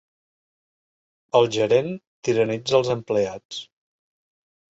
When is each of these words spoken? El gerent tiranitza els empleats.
El 1.39 1.49
gerent 1.57 1.91
tiranitza 2.29 2.79
els 2.79 2.91
empleats. 2.95 3.61